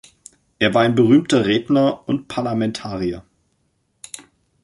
Er 0.57 0.73
war 0.73 0.81
ein 0.81 0.95
berühmter 0.95 1.45
Redner 1.45 2.07
und 2.09 2.27
Parlamentarier. 2.27 3.23